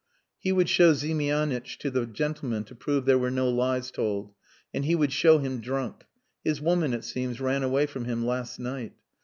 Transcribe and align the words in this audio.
He 0.39 0.51
would 0.51 0.67
show 0.67 0.93
Ziemianitch 0.93 1.77
to 1.77 1.91
the 1.91 2.07
gentleman 2.07 2.63
to 2.63 2.73
prove 2.73 3.05
there 3.05 3.19
were 3.19 3.29
no 3.29 3.47
lies 3.49 3.91
told. 3.91 4.33
And 4.73 4.83
he 4.83 4.95
would 4.95 5.13
show 5.13 5.37
him 5.37 5.61
drunk. 5.61 6.05
His 6.43 6.59
woman, 6.59 6.95
it 6.95 7.03
seems, 7.03 7.39
ran 7.39 7.61
away 7.61 7.85
from 7.85 8.05
him 8.05 8.25
last 8.25 8.57
night. 8.57 8.93